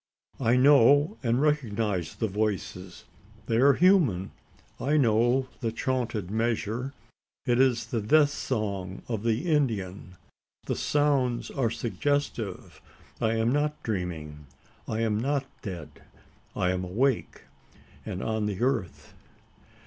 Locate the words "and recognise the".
1.21-2.27